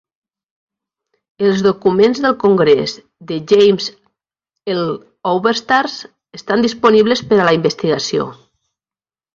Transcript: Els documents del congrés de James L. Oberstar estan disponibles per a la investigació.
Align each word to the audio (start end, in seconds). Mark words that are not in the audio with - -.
Els 1.49 1.61
documents 1.67 2.21
del 2.23 2.33
congrés 2.45 2.95
de 3.33 3.39
James 3.53 3.91
L. 4.79 4.87
Oberstar 5.35 5.83
estan 6.41 6.69
disponibles 6.69 7.25
per 7.31 7.43
a 7.43 7.51
la 7.51 7.57
investigació. 7.61 8.31